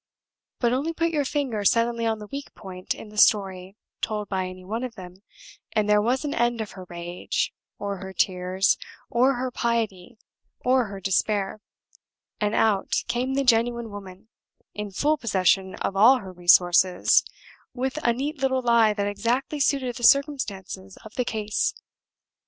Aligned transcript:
But 0.59 0.73
only 0.73 0.93
put 0.93 1.11
your 1.11 1.25
finger 1.25 1.63
suddenly 1.63 2.07
on 2.07 2.17
the 2.17 2.25
weak 2.25 2.55
point 2.55 2.95
in 2.95 3.09
the 3.09 3.19
story 3.19 3.75
told 4.01 4.29
by 4.29 4.47
any 4.47 4.65
one 4.65 4.83
of 4.83 4.95
them, 4.95 5.21
and 5.73 5.87
there 5.87 6.01
was 6.01 6.25
an 6.25 6.33
end 6.33 6.59
of 6.59 6.71
her 6.71 6.87
rage, 6.89 7.53
or 7.77 7.97
her 7.97 8.11
tears, 8.11 8.79
or 9.11 9.35
her 9.35 9.51
piety, 9.51 10.17
or 10.65 10.85
her 10.85 10.99
despair; 10.99 11.59
and 12.39 12.55
out 12.55 12.93
came 13.07 13.35
the 13.35 13.43
genuine 13.43 13.91
woman, 13.91 14.27
in 14.73 14.89
full 14.89 15.19
possession 15.19 15.75
of 15.75 15.95
all 15.95 16.17
her 16.17 16.33
resources 16.33 17.23
with 17.75 17.97
a 18.03 18.11
neat 18.11 18.39
little 18.39 18.63
lie 18.63 18.95
that 18.95 19.05
exactly 19.05 19.59
suited 19.59 19.97
the 19.97 20.03
circumstances 20.03 20.97
of 21.05 21.13
the 21.13 21.23
case. 21.25 21.75